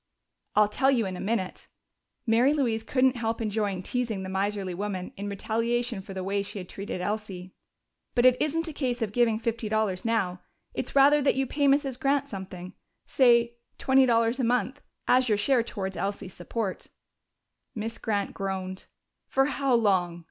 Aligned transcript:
"I'll 0.55 0.67
tell 0.67 0.89
you 0.89 1.05
in 1.05 1.15
a 1.15 1.19
minute." 1.19 1.67
Mary 2.25 2.55
Louise 2.55 2.81
couldn't 2.81 3.17
help 3.17 3.39
enjoying 3.39 3.83
teasing 3.83 4.23
the 4.23 4.29
miserly 4.29 4.73
woman 4.73 5.13
in 5.15 5.29
retaliation 5.29 6.01
for 6.01 6.15
the 6.15 6.23
way 6.23 6.41
she 6.41 6.57
had 6.57 6.67
treated 6.67 7.01
Elsie. 7.01 7.53
"But 8.15 8.25
it 8.25 8.35
isn't 8.41 8.67
a 8.67 8.73
case 8.73 9.03
of 9.03 9.11
giving 9.11 9.37
fifty 9.37 9.69
dollars 9.69 10.03
now. 10.03 10.41
It's 10.73 10.95
rather 10.95 11.21
that 11.21 11.35
you 11.35 11.45
pay 11.45 11.67
Mrs. 11.67 11.99
Grant 11.99 12.27
something 12.27 12.73
say 13.05 13.57
twenty 13.77 14.07
dollars 14.07 14.39
a 14.39 14.43
month 14.43 14.81
as 15.07 15.29
your 15.29 15.37
share 15.37 15.61
towards 15.61 15.95
Elsie's 15.95 16.33
support." 16.33 16.87
Miss 17.75 17.99
Grant 17.99 18.33
groaned. 18.33 18.85
"For 19.27 19.45
how 19.45 19.75
long?" 19.75 20.19